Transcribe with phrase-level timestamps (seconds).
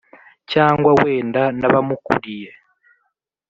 [0.51, 2.51] cyangwa wenda n`abamukuriye.